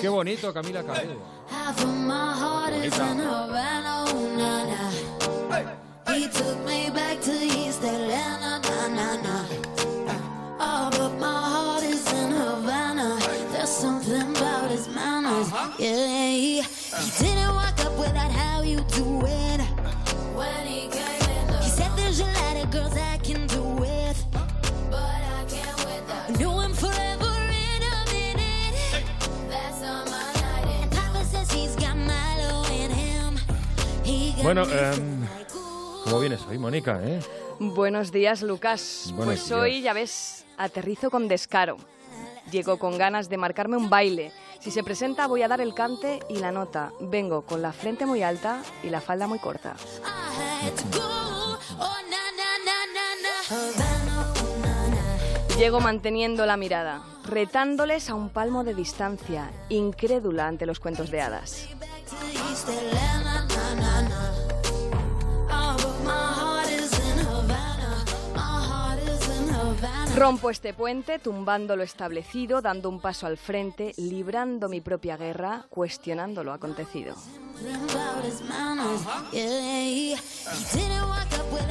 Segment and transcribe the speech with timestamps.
[0.00, 1.20] Qué bonito, Camila Cabello.
[1.50, 6.14] Half of my heart is in Havana, ooh, na, na.
[6.14, 9.44] He took me back to East Atlanta, na, na, na.
[10.58, 13.18] Oh, but my heart is in Havana.
[13.52, 15.76] There's something about his manners, uh-huh.
[15.78, 16.62] yeah.
[16.62, 19.49] He didn't walk up without how you do it.
[34.42, 36.04] Bueno, ooh.
[36.04, 37.00] ¿Cómo vienes hoy, Mónica?
[37.02, 37.20] ¿eh?
[37.58, 39.12] Buenos días, Lucas.
[39.14, 39.60] Buenos pues días.
[39.60, 41.76] hoy, ya ves, aterrizo con descaro.
[42.50, 44.32] Llego con ganas de marcarme un baile.
[44.60, 46.92] Si se presenta, voy a dar el cante y la nota.
[47.00, 49.76] Vengo con la frente muy alta y la falda muy corta.
[55.58, 61.20] Llego manteniendo la mirada, retándoles a un palmo de distancia, incrédula ante los cuentos de
[61.20, 61.68] hadas.
[70.16, 75.64] Rompo este puente, tumbando lo establecido, dando un paso al frente, librando mi propia guerra,
[75.70, 77.14] cuestionando lo acontecido.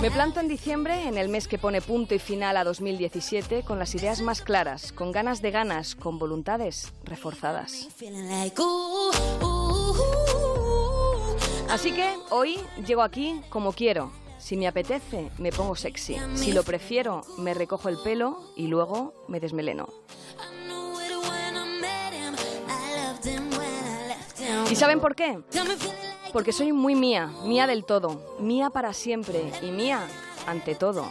[0.00, 3.78] Me planto en diciembre, en el mes que pone punto y final a 2017, con
[3.78, 7.88] las ideas más claras, con ganas de ganas, con voluntades reforzadas.
[11.70, 14.12] Así que hoy llego aquí como quiero.
[14.38, 16.16] Si me apetece, me pongo sexy.
[16.34, 19.88] Si lo prefiero, me recojo el pelo y luego me desmeleno.
[24.70, 25.40] ¿Y saben por qué?
[26.32, 30.06] Porque soy muy mía, mía del todo, mía para siempre y mía
[30.46, 31.06] ante todo.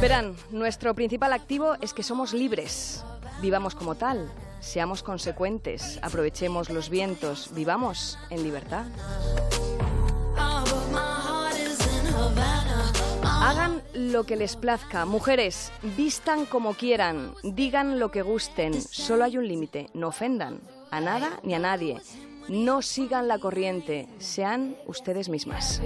[0.00, 3.02] Verán, nuestro principal activo es que somos libres.
[3.40, 4.30] Vivamos como tal,
[4.64, 8.86] seamos consecuentes, aprovechemos los vientos, vivamos en libertad.
[13.22, 15.04] Hagan lo que les plazca.
[15.04, 18.80] Mujeres, vistan como quieran, digan lo que gusten.
[18.80, 20.60] Solo hay un límite, no ofendan
[20.90, 22.00] a nada ni a nadie.
[22.48, 25.80] No sigan la corriente, sean ustedes mismas.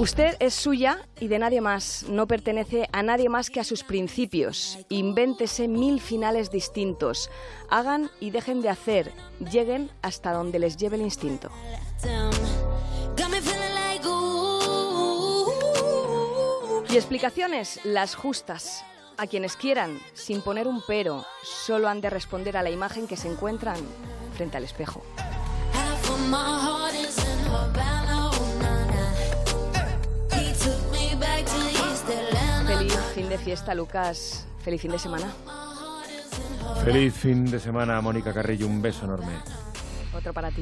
[0.00, 2.06] Usted es suya y de nadie más.
[2.08, 4.78] No pertenece a nadie más que a sus principios.
[4.88, 7.30] Invéntese mil finales distintos.
[7.68, 9.12] Hagan y dejen de hacer.
[9.40, 11.50] Lleguen hasta donde les lleve el instinto.
[16.88, 18.82] Y explicaciones, las justas.
[19.18, 23.18] A quienes quieran, sin poner un pero, solo han de responder a la imagen que
[23.18, 23.76] se encuentran
[24.34, 25.02] frente al espejo.
[33.30, 34.44] De fiesta, Lucas.
[34.58, 35.32] Feliz fin de semana.
[36.84, 38.66] Feliz fin de semana, Mónica Carrillo.
[38.66, 39.32] Un beso enorme.
[40.12, 40.56] Otro para ti.